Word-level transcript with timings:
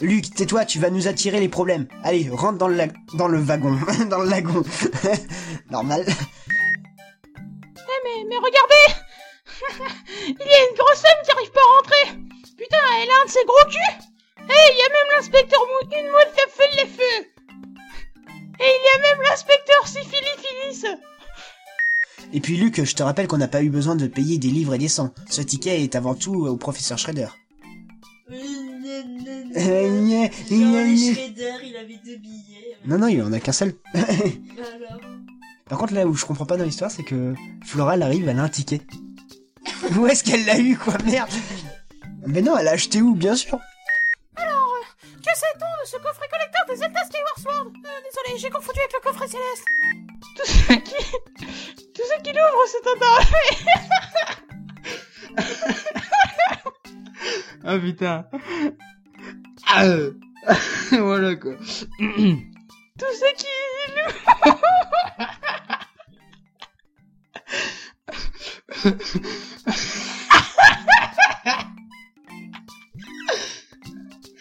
Luc, 0.00 0.34
tais-toi, 0.34 0.64
tu 0.64 0.78
vas 0.78 0.88
nous 0.90 1.08
attirer 1.08 1.40
les 1.40 1.48
problèmes. 1.48 1.86
Allez, 2.04 2.28
rentre 2.30 2.56
dans 2.58 2.68
le, 2.68 2.74
lag- 2.76 2.94
dans 3.14 3.28
le 3.28 3.38
wagon. 3.38 3.78
dans 4.10 4.20
le 4.20 4.30
lagon. 4.30 4.62
Normal. 5.70 6.04
Eh 6.06 7.98
mais, 8.04 8.24
mais 8.28 8.36
regardez 8.36 8.86
Il 10.28 10.46
y 10.46 10.54
a 10.54 10.70
une 10.70 10.76
grosse 10.76 11.00
femme 11.00 11.22
qui 11.24 11.30
arrive 11.32 11.50
pas 11.50 11.60
à 11.60 11.76
rentrer 11.76 12.18
Putain, 12.56 12.78
elle 13.02 13.10
a 13.10 13.22
un 13.22 13.26
de 13.26 13.30
ses 13.30 13.44
gros 13.44 13.68
culs 13.70 14.04
Eh, 14.38 14.42
il 14.72 14.78
y 14.78 14.82
a 14.82 14.88
même 14.88 15.16
l'inspecteur 15.16 15.60
Mou- 15.60 15.96
une 15.98 16.10
mouette 16.10 16.32
qui 16.34 16.40
a 16.40 16.48
fait 16.48 16.76
les 16.76 16.88
feux 16.88 17.26
Et 18.60 18.64
il 18.64 18.82
y 18.84 18.96
a 18.96 19.00
même 19.14 19.22
l'inspecteur 19.22 19.86
Syphilifilis 19.86 20.86
Et 22.32 22.40
puis 22.40 22.56
Luc, 22.56 22.82
je 22.84 22.94
te 22.94 23.02
rappelle 23.02 23.26
qu'on 23.28 23.38
n'a 23.38 23.48
pas 23.48 23.62
eu 23.62 23.70
besoin 23.70 23.96
de 23.96 24.06
payer 24.06 24.38
des 24.38 24.48
livres 24.48 24.74
et 24.74 24.78
des 24.78 24.88
cents. 24.88 25.12
Ce 25.28 25.42
ticket 25.42 25.82
est 25.82 25.94
avant 25.96 26.14
tout 26.14 26.46
au 26.46 26.56
professeur 26.56 26.98
Schrader. 26.98 27.28
Euh, 29.56 29.60
Charlie 29.60 30.30
gna. 30.48 31.14
Schrader, 31.14 31.52
il 31.64 31.76
avait 31.76 32.00
deux 32.04 32.16
billets. 32.16 32.76
Non, 32.86 32.98
non, 32.98 33.08
il 33.08 33.22
en 33.22 33.32
a 33.32 33.40
qu'un 33.40 33.52
seul. 33.52 33.74
Alors 33.94 35.00
Par 35.68 35.78
contre, 35.78 35.94
là 35.94 36.06
où 36.06 36.14
je 36.14 36.24
comprends 36.24 36.46
pas 36.46 36.56
dans 36.56 36.64
l'histoire, 36.64 36.90
c'est 36.90 37.02
que 37.02 37.34
Flora, 37.64 37.94
elle 37.94 38.02
arrive, 38.02 38.28
elle 38.28 38.38
a 38.38 38.42
un 38.42 38.48
ticket. 38.48 38.80
Où 39.96 40.06
est-ce 40.06 40.22
qu'elle 40.24 40.44
l'a 40.46 40.58
eu, 40.58 40.76
quoi, 40.76 40.94
merde? 41.04 41.30
Mais 42.26 42.42
non, 42.42 42.56
elle 42.56 42.68
a 42.68 42.72
acheté 42.72 43.00
où, 43.02 43.14
bien 43.14 43.34
sûr 43.34 43.58
Que 44.36 45.34
sait-on 45.34 45.82
de 45.82 45.86
ce 45.86 45.96
coffret 45.96 46.28
collecteur 46.30 46.64
des 46.68 46.76
Zelda 46.76 47.00
Skyward 47.04 47.38
Sword? 47.38 47.66
Euh, 47.66 48.00
Désolé, 48.04 48.38
j'ai 48.38 48.50
confondu 48.50 48.78
avec 48.78 48.92
le 48.92 49.00
coffret 49.00 49.28
céleste. 49.28 49.64
Tout 50.36 50.46
ce 50.46 50.74
qui... 50.74 51.92
Tout 51.92 52.02
ce 52.06 52.22
qui 52.22 52.32
l'ouvre, 52.32 52.66
c'est 52.66 52.86
un 52.88 52.98
Ah 57.64 57.78
putain. 57.78 58.26
Voilà 60.90 61.36
quoi. 61.36 61.52
Tout 61.98 63.06
ce 63.14 63.34
qui 63.36 63.46
est 63.46 63.60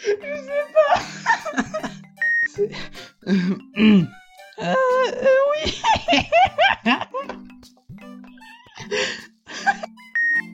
Je 0.06 0.36
sais 0.46 0.66
pas. 0.74 1.00
oui. 5.50 5.64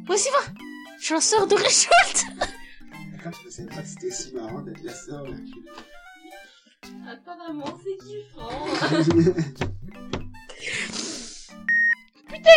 Voici 0.05 0.29
va, 0.29 0.39
chasseur 0.99 1.47
de 1.47 1.55
récholte 1.55 2.25
c'était 3.85 4.07
aussi 4.07 4.33
marrant 4.33 4.61
d'être 4.61 4.83
la 4.83 4.93
sœur. 4.93 5.25
Apparemment, 7.07 7.79
c'est 7.83 7.97
kiffant. 8.05 8.49
Putain, 12.27 12.49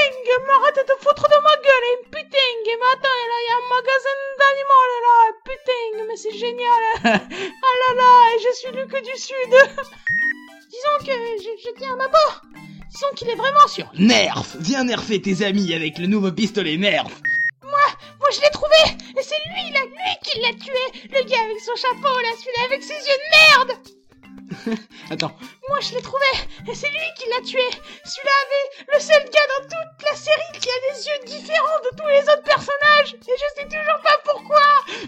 m'arrête 0.47 0.81
de 0.87 0.97
foutre 1.01 1.29
de 1.29 1.39
ma 1.43 1.55
gueule, 1.57 1.87
hein, 1.89 2.01
putain, 2.11 2.51
mais 2.65 2.89
attends, 2.93 3.25
là, 3.31 3.37
il 3.43 3.49
y 3.49 3.53
a 3.53 3.59
un 3.59 3.67
magasin 3.77 4.19
d'animaux, 4.39 4.87
là, 5.07 5.17
putain, 5.45 5.85
mais 6.09 6.17
c'est 6.17 6.37
génial. 6.37 6.83
ah 7.05 7.75
là 7.83 7.91
là, 7.95 8.11
je 8.43 8.51
suis 8.57 8.73
Luc 8.73 8.91
du 8.91 9.17
Sud. 9.21 9.53
Disons 10.71 10.99
que 11.07 11.13
je, 11.43 11.51
je 11.65 11.71
tiens 11.79 11.93
à 11.93 11.97
ma 11.97 12.09
part. 12.09 12.43
Disons 12.91 13.15
qu'il 13.15 13.29
est 13.29 13.35
vraiment 13.35 13.69
sûr. 13.69 13.91
Nerf 13.99 14.57
Viens 14.61 14.85
nerfer 14.85 15.21
tes 15.21 15.45
amis 15.45 15.73
avec 15.75 15.99
le 15.99 16.07
nouveau 16.07 16.33
pistolet 16.33 16.77
Nerf 16.77 17.07
Le 21.11 21.23
gars 21.29 21.43
avec 21.45 21.61
son 21.61 21.75
chapeau, 21.77 22.19
là, 22.21 22.29
celui-là 22.39 22.65
avec 22.67 22.83
ses 22.83 22.95
yeux 22.95 23.19
de 23.25 23.31
merde. 23.37 23.73
Attends, 25.11 25.33
Moi, 25.69 25.79
je 25.81 25.95
l'ai 25.95 26.03
trouvé, 26.03 26.25
et 26.69 26.75
c'est 26.75 26.89
lui 26.91 27.07
qui 27.19 27.29
l'a 27.29 27.41
tué. 27.43 27.61
Celui-là 28.05 28.33
avait 28.47 28.95
le 28.95 29.01
seul 29.01 29.25
gars 29.25 29.47
dans 29.59 29.65
toute 29.65 30.09
la 30.11 30.17
série 30.17 30.59
qui 30.61 30.69
a 30.69 30.81
des 30.93 31.07
yeux 31.07 31.37
différents 31.39 31.81
de 31.85 31.97
tous 31.97 32.09
les 32.09 32.23
autres 32.23 32.43
personnages. 32.45 33.15
Et 33.15 33.37
je 33.37 33.61
sais 33.61 33.65
toujours 33.69 34.01
pas 34.03 34.19
pourquoi. 34.25 34.63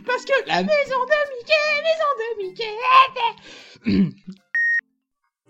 Parce 0.06 0.24
que 0.24 0.32
La- 0.46 0.62
maison 0.62 1.04
de 1.04 1.18
Mickey, 1.36 1.82
maison 1.88 2.10
de 2.20 2.26
Mickey. 2.42 4.20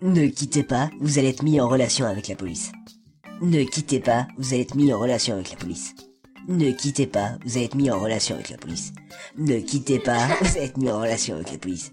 Ne 0.01 0.27
quittez 0.29 0.63
pas, 0.63 0.89
vous 0.99 1.19
allez 1.19 1.29
être 1.29 1.43
mis 1.43 1.59
en 1.61 1.67
relation 1.69 2.05
avec 2.05 2.27
la 2.27 2.35
police. 2.35 2.71
Ne 3.41 3.63
quittez 3.63 3.99
pas, 3.99 4.27
vous 4.37 4.53
allez 4.53 4.63
être 4.63 4.75
mis 4.75 4.91
en 4.93 4.99
relation 4.99 5.35
avec 5.35 5.51
la 5.51 5.57
police. 5.57 5.93
Ne 6.47 6.71
quittez 6.71 7.07
pas, 7.07 7.33
vous 7.45 7.57
allez 7.57 7.65
être 7.65 7.75
mis 7.75 7.91
en 7.91 7.99
relation 7.99 8.35
avec 8.35 8.49
la 8.49 8.57
police. 8.57 8.93
Ne 9.37 9.59
quittez 9.59 9.99
pas, 9.99 10.27
vous 10.41 10.57
allez 10.57 10.65
être 10.65 10.77
mis 10.77 10.89
en 10.89 10.99
relation 10.99 11.35
avec 11.35 11.51
la 11.51 11.57
police. 11.57 11.91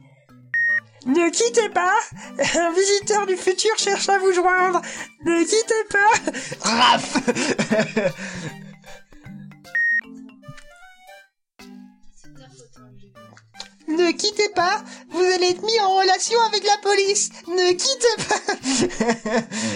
Ne 1.06 1.31
quittez 1.31 1.69
pas 1.70 1.94
Un 2.38 2.72
visiteur 2.72 3.26
du 3.26 3.37
futur 3.37 3.70
cherche 3.78 4.08
à 4.08 4.19
vous 4.19 4.32
joindre. 4.32 4.82
Ne 5.25 5.44
quittez 5.44 5.84
pas. 5.91 6.10
Raf 6.69 7.16
Ne 13.88 14.12
quittez 14.12 14.48
pas 14.50 14.82
Vous 15.10 15.22
allez 15.22 15.50
être 15.50 15.62
mis 15.62 15.81
en 15.81 15.97
relation 15.97 16.38
avec 16.42 16.64
la 16.64 16.76
police. 16.82 17.31
Ne 17.47 17.72
quittez 17.72 18.16
pas 18.28 18.53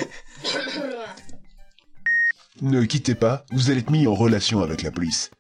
Ne 2.62 2.84
quittez 2.84 3.17
pas, 3.17 3.45
vous 3.50 3.73
allez 3.73 3.81
être 3.81 3.91
mis 3.91 4.06
en 4.06 4.15
relation 4.15 4.62
avec 4.62 4.83
la 4.83 4.93
police. 4.93 5.33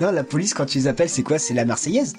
Non, 0.00 0.10
la 0.10 0.24
police, 0.24 0.52
quand 0.52 0.66
tu 0.66 0.78
les 0.78 0.88
appelles, 0.88 1.08
c'est 1.08 1.22
quoi? 1.22 1.38
C'est 1.38 1.54
la 1.54 1.64
Marseillaise? 1.64 2.16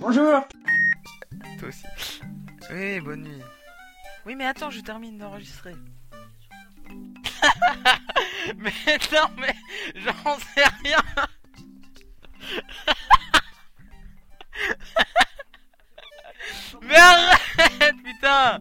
Bonjour 0.00 0.46
Toi 1.58 1.68
aussi. 1.68 2.20
Oui, 2.70 3.00
bonne 3.00 3.22
nuit. 3.22 3.42
Oui, 4.26 4.34
mais 4.36 4.44
attends, 4.44 4.68
je 4.68 4.80
termine 4.80 5.16
d'enregistrer. 5.16 5.72
mais 8.56 8.72
non, 9.12 9.28
mais 9.36 9.54
j'en 9.94 10.38
sais 10.38 10.64
rien. 10.82 11.02
mais 16.82 16.96
arrête, 16.96 17.96
putain. 18.02 18.58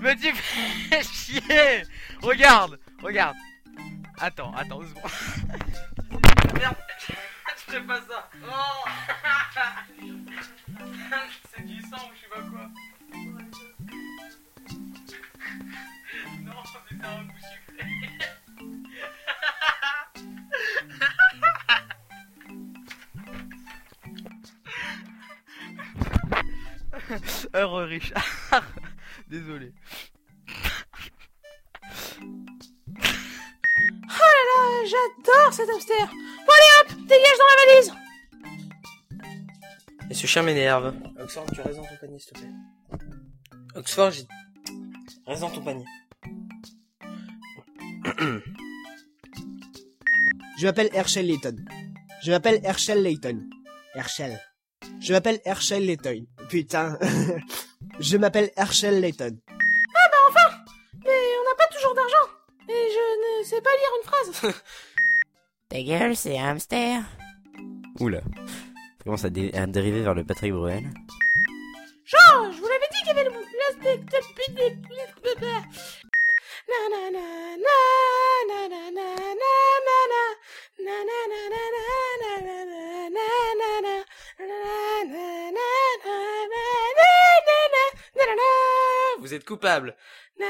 Mais 0.00 0.16
tu 0.16 0.34
fais 0.34 1.04
chier. 1.04 1.84
Regarde, 2.22 2.80
regarde. 3.02 3.36
Attends, 4.18 4.52
attends, 4.54 4.80
deux 4.80 4.88
secondes. 4.88 5.10
Merde, 6.58 6.76
je 7.08 7.14
ferai 7.72 7.82
pas 7.82 8.00
ça. 8.00 8.28
Oh. 8.42 8.88
C'est 11.54 11.66
du 11.66 11.80
sang 11.82 11.96
ou 11.96 12.10
je 12.14 12.20
sais 12.20 12.28
pas 12.28 12.40
quoi. 12.50 12.70
Non, 16.42 16.62
mais 16.90 17.04
un 17.04 17.24
Heureux 27.54 27.84
Richard. 27.84 28.24
Désolé. 29.28 29.72
Ah, 34.08 34.82
j'adore 34.84 35.52
cet 35.52 35.68
hamster. 35.70 36.06
Bon, 36.06 36.52
allez 36.52 36.72
hop, 36.80 36.88
dégage 37.06 37.38
dans 37.38 37.50
la 37.50 37.56
valise. 37.66 37.92
Et 40.10 40.14
ce 40.14 40.26
chien 40.26 40.42
m'énerve. 40.42 40.94
Oxford, 41.18 41.46
tu 41.52 41.60
restes 41.60 41.76
dans 41.76 41.84
ton 41.84 41.96
panier, 42.00 42.18
s'il 42.18 42.32
te 42.32 42.38
plaît. 42.38 42.50
Oxford, 43.74 44.10
j'ai... 44.10 44.26
Reste 45.26 45.40
dans 45.40 45.50
ton 45.50 45.62
panier. 45.62 45.84
Je 50.58 50.66
m'appelle 50.66 50.90
Herschel 50.92 51.26
Layton. 51.26 51.56
Je 52.22 52.30
m'appelle 52.30 52.60
Herschel 52.62 53.02
Layton. 53.02 53.48
Herschel. 53.94 54.40
Je 55.00 55.12
m'appelle 55.12 55.40
Herschel 55.44 55.84
Layton. 55.84 56.26
Putain. 56.54 56.96
Je 57.98 58.16
m'appelle 58.16 58.52
Herschel 58.56 59.00
Layton. 59.00 59.36
Ah 59.50 60.08
bah 60.12 60.16
enfin 60.28 60.56
Mais 61.04 61.10
on 61.40 61.44
n'a 61.50 61.56
pas 61.58 61.66
toujours 61.74 61.94
d'argent. 61.96 62.26
Et 62.68 62.88
je 62.96 63.40
ne 63.40 63.44
sais 63.44 63.60
pas 63.60 63.70
lire 63.70 63.92
une 63.98 64.06
phrase. 64.08 64.54
Ta 65.68 65.82
gueule, 65.82 66.14
c'est 66.14 66.38
un 66.38 66.50
hamster. 66.50 67.02
Oula. 67.98 68.20
Ça 68.20 69.02
commence 69.02 69.24
à, 69.24 69.30
dé- 69.30 69.50
à 69.52 69.66
dériver 69.66 70.02
vers 70.02 70.14
le 70.14 70.22
Patrick 70.22 70.52
Bruel. 70.52 70.84
Jean, 72.04 72.52
je 72.52 72.58
vous 72.58 72.68
l'avais 72.68 72.88
dit 72.92 72.98
qu'il 72.98 73.08
y 73.08 73.10
avait 73.10 73.24
le 73.24 73.30
l'inspecteur 73.32 74.22
Na 76.70 76.80
na 76.92 77.02
na 77.10 77.26
na 77.64 77.78
na 78.48 78.58
na 78.70 78.90
na 78.94 79.06
na 79.08 79.08
na 79.26 79.50
na 79.82 79.98
na 80.06 80.22
na 80.84 80.86
na 80.86 81.02
na 81.02 81.18
na 81.32 81.40
na 81.50 81.62
na 81.74 81.82
na 81.82 82.13
vous 89.34 89.40
êtes 89.40 89.46
coupable. 89.48 89.96
Je 90.38 90.46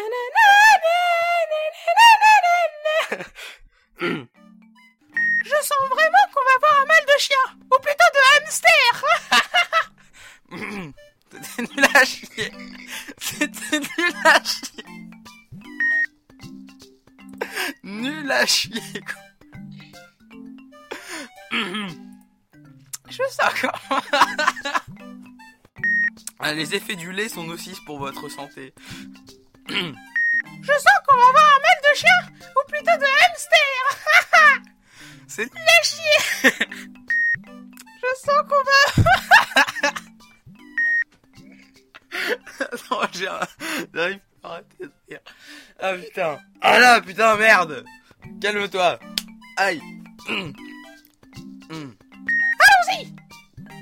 sens 5.62 5.88
vraiment 5.88 6.24
qu'on 6.34 6.44
va 6.44 6.54
avoir 6.56 6.82
un 6.82 6.84
mal 6.84 7.04
de 7.06 7.18
chien, 7.18 7.44
ou 7.62 7.78
plutôt 7.78 8.10
de 8.12 8.20
hamster. 8.36 9.04
C'était 11.32 11.62
nul 11.74 11.86
à 11.94 12.04
chier. 12.04 12.52
C'était 13.18 13.80
nul 13.80 14.14
à 14.24 14.44
chier. 14.44 14.84
Nul 17.82 18.30
à 18.30 18.46
chier. 18.46 19.00
Je 23.08 23.22
sens 23.30 23.52
comment... 23.60 24.02
Ah, 26.40 26.52
Les 26.52 26.74
effets 26.74 26.96
du 26.96 27.12
lait 27.12 27.28
sont 27.28 27.44
nocifs 27.44 27.84
pour 27.86 27.98
votre 27.98 28.28
santé. 28.28 28.74
Je 29.68 30.72
sens 30.72 30.98
qu'on 31.06 31.16
va 31.16 31.28
avoir 31.28 31.44
un 31.44 31.60
mal 31.60 31.78
de 31.90 31.96
chien, 31.96 32.20
ou 32.56 32.62
plutôt 32.68 32.96
de 32.96 33.06
hamster. 33.24 34.62
C'est 35.26 35.50
à 35.56 35.82
chier. 35.82 36.18
Je 38.02 38.10
sens 38.20 38.42
qu'on 38.48 38.62
va... 38.64 39.92
non, 42.90 43.00
j'arrive 43.12 44.20
pas 44.42 44.48
à 44.48 44.52
arrêter 44.52 44.84
de 44.84 44.92
rire. 45.08 45.20
Ah 45.80 45.94
putain. 45.94 46.38
Ah 46.60 46.78
là, 46.78 47.00
putain, 47.00 47.36
merde. 47.36 47.84
Calme-toi. 48.40 48.98
Aïe. 49.56 49.82
Hum. 50.28 50.52
Allons-y 52.60 53.14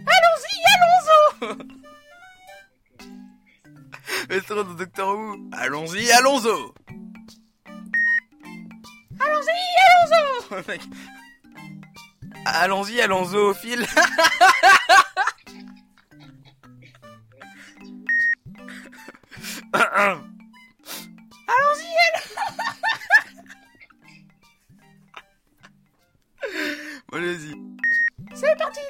Allons-y, 0.07 0.55
allons-y 0.73 1.72
Trop 4.29 4.65
de 4.65 4.75
Doctor 4.75 5.17
Who. 5.17 5.37
Allons-y, 5.53 6.11
allons-y. 6.13 6.49
Allons-y, 9.21 9.51
allons-y 9.83 10.65
Mec. 10.69 10.83
Allons-y, 12.45 13.01
allons-y 13.01 13.37
au 13.37 13.55
fil. 13.55 13.87
Allons-y, 19.73 20.27
Allez-y. 27.13 27.55
C'est 28.35 28.57
parti, 28.57 28.81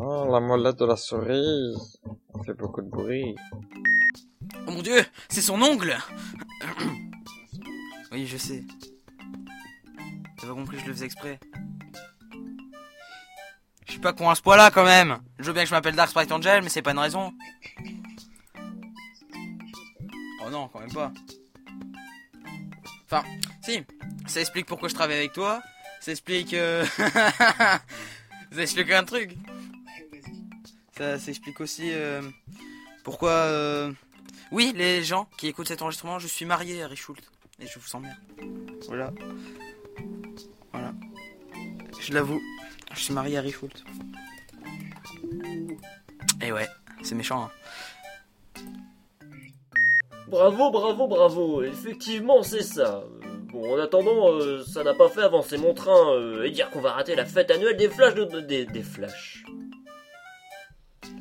Oh, 0.00 0.28
la 0.30 0.40
molette 0.40 0.78
de 0.78 0.84
la 0.86 0.96
souris. 0.96 1.74
Fait 2.46 2.54
beaucoup 2.54 2.82
de 2.82 2.88
bruit. 2.88 3.34
Oh 4.66 4.70
mon 4.70 4.82
dieu, 4.82 5.04
c'est 5.28 5.42
son 5.42 5.60
ongle 5.60 5.96
Oui, 8.12 8.26
je 8.26 8.36
sais. 8.36 8.64
T'as 10.40 10.46
pas 10.46 10.54
compris, 10.54 10.78
je 10.78 10.86
le 10.86 10.92
faisais 10.92 11.06
exprès. 11.06 11.40
Pas 14.02 14.12
con 14.12 14.30
à 14.30 14.34
ce 14.36 14.42
point-là 14.42 14.70
quand 14.70 14.84
même. 14.84 15.18
Je 15.38 15.44
veux 15.46 15.52
bien 15.52 15.64
que 15.64 15.68
je 15.68 15.74
m'appelle 15.74 15.96
Dark 15.96 16.10
Sprite 16.10 16.30
Angel, 16.30 16.62
mais 16.62 16.68
c'est 16.68 16.82
pas 16.82 16.92
une 16.92 16.98
raison. 17.00 17.32
Oh 20.44 20.50
non, 20.50 20.68
quand 20.68 20.80
même 20.80 20.92
pas. 20.92 21.12
Enfin, 23.06 23.24
si, 23.64 23.82
ça 24.26 24.40
explique 24.40 24.66
pourquoi 24.66 24.88
je 24.88 24.94
travaille 24.94 25.16
avec 25.18 25.32
toi. 25.32 25.60
Ça 26.00 26.12
explique... 26.12 26.54
euh, 26.54 26.84
ça 26.96 27.80
explique 28.62 28.90
un 28.92 29.04
truc. 29.04 29.34
Ça 30.96 31.18
s'explique 31.18 31.60
aussi 31.60 31.90
euh, 31.92 32.22
pourquoi... 33.04 33.30
euh, 33.30 33.92
Oui, 34.52 34.72
les 34.76 35.02
gens 35.02 35.28
qui 35.38 35.48
écoutent 35.48 35.68
cet 35.68 35.82
enregistrement, 35.82 36.18
je 36.18 36.28
suis 36.28 36.44
marié 36.44 36.82
à 36.82 36.86
Richult. 36.86 37.22
Et 37.60 37.66
je 37.66 37.78
vous 37.80 37.96
emmerde. 37.96 38.16
Voilà. 38.86 39.12
Voilà. 40.72 40.92
Je 42.00 42.12
l'avoue, 42.12 42.40
je 42.98 43.04
suis 43.04 43.14
marié 43.14 43.38
à 43.38 43.40
Richult. 43.40 43.84
Et 46.42 46.52
ouais, 46.52 46.68
c'est 47.02 47.14
méchant. 47.14 47.44
Hein. 47.44 48.60
Bravo, 50.28 50.70
bravo, 50.70 51.06
bravo. 51.08 51.62
Effectivement, 51.62 52.42
c'est 52.42 52.62
ça. 52.62 53.02
Bon, 53.50 53.74
en 53.74 53.80
attendant, 53.80 54.30
euh, 54.32 54.62
ça 54.64 54.84
n'a 54.84 54.92
pas 54.94 55.08
fait 55.08 55.22
avancer 55.22 55.56
mon 55.56 55.72
train 55.72 56.12
euh, 56.12 56.44
et 56.44 56.50
dire 56.50 56.68
qu'on 56.70 56.80
va 56.82 56.92
rater 56.92 57.14
la 57.16 57.24
fête 57.24 57.50
annuelle 57.50 57.76
des 57.76 57.88
flashs 57.88 58.14
de... 58.14 58.24
de- 58.24 58.40
des, 58.40 58.66
des 58.66 58.82
flashs. 58.82 59.42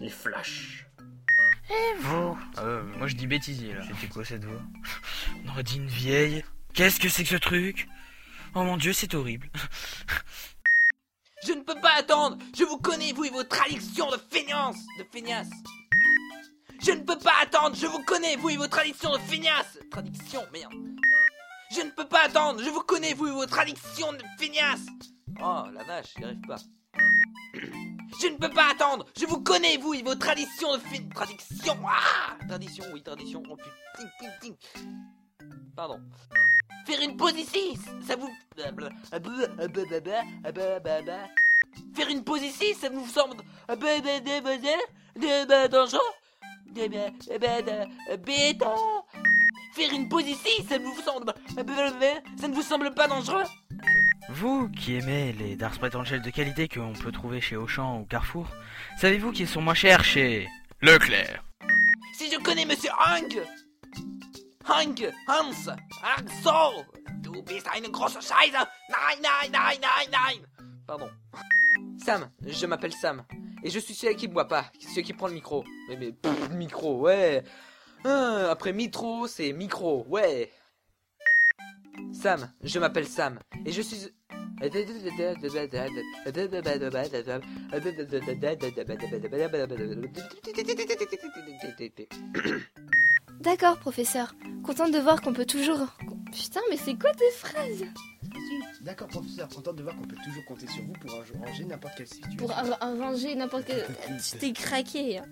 Les 0.01 0.09
flashs. 0.09 0.85
Et 1.69 2.00
vous 2.00 2.38
euh, 2.59 2.83
Moi 2.97 3.07
je 3.07 3.15
dis 3.15 3.27
bêtisier 3.27 3.74
là. 3.74 3.81
C'était 3.83 4.07
quoi 4.12 4.24
cette 4.25 4.44
voix 4.45 4.62
On 5.45 5.50
aurait 5.51 5.63
dit 5.63 5.77
une 5.77 5.88
vieille. 5.88 6.44
Qu'est-ce 6.74 7.00
que 7.00 7.09
c'est 7.09 7.24
que 7.24 7.29
ce 7.29 7.35
truc? 7.38 7.88
Oh 8.56 8.63
mon 8.63 8.77
dieu, 8.77 8.94
c'est 8.94 9.15
horrible. 9.15 9.50
Je 11.45 11.54
ne 11.54 11.62
peux 11.62 11.80
pas 11.80 11.94
attendre. 11.98 12.38
Je 12.57 12.63
vous 12.63 12.78
connais, 12.78 13.13
vous 13.13 13.25
et 13.25 13.30
vos 13.30 13.44
traductions 13.44 14.10
de 14.10 14.18
feignance. 14.30 14.78
De 15.00 15.06
feignasse. 15.12 15.50
Je 16.81 16.92
ne 16.92 17.01
peux 17.01 17.18
pas 17.18 17.34
attendre. 17.42 17.75
Je 17.75 17.86
vous 17.86 18.04
connais, 18.04 18.36
vous 18.36 18.50
et 18.50 18.57
vos 18.57 18.68
traditions 18.68 19.12
de 19.12 19.19
feignasse. 19.19 19.78
Traduction, 19.92 20.42
merde. 20.51 20.74
Je 21.72 21.81
ne 21.81 21.89
peux 21.92 22.07
pas 22.07 22.25
attendre. 22.25 22.62
Je 22.63 22.69
vous 22.69 22.81
connais, 22.81 23.13
vous 23.13 23.28
et 23.28 23.31
vos 23.31 23.45
traductions 23.45 24.13
de 24.13 24.24
feignasse. 24.39 24.86
Oh, 25.42 25.66
la 25.72 25.84
vache, 25.84 26.13
j'y 26.18 26.24
arrive 26.24 26.42
pas. 26.48 26.57
Je 27.54 28.28
ne 28.28 28.38
peux 28.38 28.50
pas 28.50 28.72
attendre. 28.72 29.06
Je 29.19 29.25
vous 29.25 29.42
connais, 29.42 29.78
vous 29.78 29.94
et 29.94 30.01
vos 30.01 30.16
traditions 30.16 30.74
de 30.74 30.80
feignasse 30.80 31.10
Traduction 31.13 31.78
Ah 31.88 32.38
Tradition, 32.48 32.86
oui, 32.94 33.04
tradition. 33.04 33.44
Oh 33.50 33.57
ting, 33.95 34.10
ting, 34.19 34.30
ting. 34.42 34.56
Pardon. 35.75 36.00
Faire 36.88 37.01
une 37.01 37.17
pause 37.17 37.38
ici, 37.38 37.77
ça 38.08 38.15
vous... 38.15 38.29
Faire 41.94 42.10
une 42.10 42.24
pause 42.24 42.41
ici, 42.41 42.74
ça 42.75 42.88
vous 42.89 43.06
semble... 43.08 43.44
dangereux 45.70 46.00
Bêta 48.25 48.74
Faire 49.74 49.94
une 49.94 50.08
pause 50.08 50.27
ici, 50.29 50.63
ça 50.70 50.77
vous 50.77 50.96
semble... 51.01 51.34
Ça 52.39 52.48
ne 52.48 52.53
vous 52.53 52.62
semble 52.62 52.94
pas 52.94 53.10
dangereux 53.10 53.44
Vous 54.29 54.70
qui 54.70 54.96
aimez 54.96 55.34
les 55.34 55.58
Dark 55.58 55.74
Sprite 55.75 55.96
Angel 55.96 56.22
de 56.22 56.29
qualité 56.29 56.70
que 56.70 56.79
l'on 56.79 56.94
peut 56.94 57.12
trouver 57.12 57.41
chez 57.41 57.58
Auchan 57.58 58.00
ou 58.00 58.06
Carrefour, 58.06 58.48
savez-vous 59.01 59.34
qu'ils 59.34 59.50
sont 59.50 59.62
moins 59.62 59.74
chers 59.74 60.06
chez 60.06 60.48
Leclerc 60.82 61.44
Si 62.13 62.32
je 62.32 62.38
connais 62.39 62.63
Monsieur 62.63 62.91
Hang 62.98 63.41
Hang 64.67 64.95
Hans 65.27 65.69
Hang 66.01 66.27
So 66.43 66.86
Du 67.21 67.41
bist 67.41 67.67
eine 67.71 67.89
große 67.89 68.21
Scheiße 68.21 68.53
Nein, 68.89 69.21
nein, 69.21 69.51
nein, 69.51 69.77
nein, 69.81 70.09
nein 70.12 70.47
Pardon. 70.86 71.09
Sam, 71.97 72.29
je 72.45 72.65
m'appelle 72.65 72.93
Sam. 72.93 73.24
Et 73.62 73.69
je 73.69 73.79
suis 73.79 73.93
celui 73.93 74.15
qui 74.15 74.27
boit 74.29 74.47
pas, 74.47 74.71
celui 74.79 75.03
qui 75.03 75.12
prend 75.12 75.27
le 75.27 75.33
micro. 75.33 75.65
Mais, 75.89 75.97
mais 75.97 76.55
micro, 76.55 77.01
ouais. 77.01 77.43
Ah, 78.05 78.47
après 78.51 78.71
mitro, 78.71 79.27
c'est 79.27 79.51
micro, 79.51 80.05
ouais. 80.07 80.50
Sam, 82.13 82.50
je 82.63 82.79
m'appelle 82.79 83.07
Sam. 83.07 83.39
Et 83.65 83.71
je 83.74 83.81
suis... 83.81 84.07
D'accord, 93.41 93.77
professeur. 93.77 94.33
Contente 94.67 94.91
de 94.91 95.00
voir 95.00 95.21
qu'on 95.21 95.33
peut 95.33 95.45
toujours. 95.45 95.88
Putain, 96.31 96.59
mais 96.69 96.77
c'est 96.77 96.95
quoi 97.00 97.12
tes 97.13 97.31
phrases 97.31 97.86
D'accord, 98.81 99.07
professeur, 99.07 99.47
content 99.50 99.74
de 99.74 99.81
voir 99.81 99.95
qu'on 99.95 100.03
peut 100.07 100.15
toujours 100.24 100.45
compter 100.45 100.67
sur 100.67 100.83
vous 100.83 100.93
pour 100.93 101.12
ranger 101.12 101.63
n'importe 101.65 101.93
quelle 101.97 102.07
situation. 102.07 102.38
Pour 102.38 102.51
arranger 102.51 103.36
n'importe 103.36 103.65
quel. 103.65 103.86
Tu 104.21 104.38
t'es 104.39 104.51
craqué. 104.53 105.17
hein. 105.19 105.25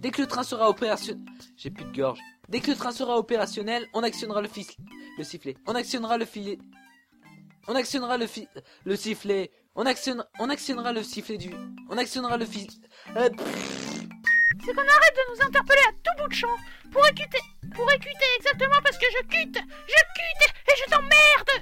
Dès 0.00 0.10
que 0.10 0.20
le 0.22 0.28
train 0.28 0.42
sera 0.42 0.68
opérationnel... 0.68 1.24
J'ai 1.56 1.70
plus 1.70 1.84
de 1.86 1.96
gorge. 1.96 2.20
Dès 2.48 2.60
que 2.60 2.70
le 2.70 2.76
train 2.76 2.92
sera 2.92 3.18
opérationnel, 3.18 3.86
on 3.94 4.02
actionnera 4.02 4.42
le 4.42 4.48
fil... 4.48 4.66
Le 5.18 5.24
sifflet. 5.24 5.56
On 5.66 5.74
actionnera 5.74 6.18
le 6.18 6.26
filet... 6.26 6.58
On 7.68 7.74
actionnera 7.74 8.18
le 8.18 8.26
fi... 8.26 8.46
Le 8.84 8.94
sifflet. 8.94 9.50
On 9.74 9.86
actionnera... 9.86 10.26
On 10.38 10.48
actionnera 10.50 10.92
le 10.92 11.02
sifflet 11.02 11.38
du... 11.38 11.50
On 11.88 11.96
actionnera 11.96 12.36
le 12.36 12.44
fil... 12.44 12.68
Euh, 13.16 13.28
C'est 14.64 14.74
qu'on 14.74 14.80
arrête 14.82 15.16
de 15.16 15.34
nous 15.34 15.46
interpeller 15.46 15.80
à 15.88 15.92
tout 15.92 16.22
bout 16.22 16.28
de 16.28 16.34
champ 16.34 16.56
pour 16.92 17.04
écouter, 17.08 17.40
pourrais 17.76 17.98
cuter 17.98 18.26
exactement 18.38 18.80
parce 18.82 18.98
que 18.98 19.06
je 19.12 19.18
cute 19.26 19.58
Je 19.88 20.02
cute 20.16 20.52
et 20.68 20.74
je 20.78 20.84
t'emmerde 20.90 21.52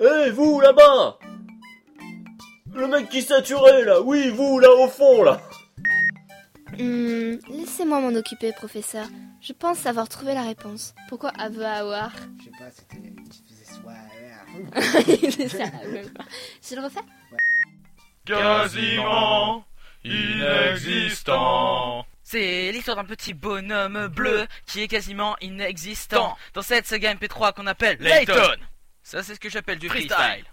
Hé, 0.00 0.30
vous, 0.30 0.60
là-bas 0.60 1.18
Le 2.72 2.86
mec 2.88 3.08
qui 3.08 3.22
saturé, 3.22 3.84
là 3.84 4.00
Oui, 4.00 4.30
vous, 4.30 4.58
là, 4.58 4.70
au 4.72 4.88
fond, 4.88 5.22
là 5.22 5.40
Hmm, 6.78 7.36
laissez-moi 7.48 8.00
m'en 8.00 8.14
occuper, 8.18 8.52
professeur. 8.52 9.06
Je 9.40 9.52
pense 9.52 9.86
avoir 9.86 10.08
trouvé 10.08 10.34
la 10.34 10.42
réponse. 10.42 10.92
Pourquoi 11.08 11.30
avoir? 11.30 12.10
Je 12.40 12.44
sais 12.44 12.50
pas, 12.58 12.70
c'était. 12.70 13.12
Tu 13.30 13.38
faisais 13.48 13.64
soit. 13.80 13.92
Je 16.62 16.74
le 16.74 16.82
refais 16.82 17.00
Quasiment 18.24 19.64
inexistant. 20.04 22.03
C'est 22.24 22.72
l'histoire 22.72 22.96
d'un 22.96 23.04
petit 23.04 23.34
bonhomme 23.34 24.08
bleu 24.08 24.46
qui 24.66 24.82
est 24.82 24.88
quasiment 24.88 25.36
inexistant 25.42 26.36
dans 26.54 26.62
cette 26.62 26.86
saga 26.86 27.14
MP3 27.14 27.52
qu'on 27.52 27.66
appelle 27.66 27.98
Layton. 28.00 28.56
Ça, 29.02 29.22
c'est 29.22 29.34
ce 29.34 29.40
que 29.40 29.50
j'appelle 29.50 29.78
du 29.78 29.88
freestyle. 29.90 30.46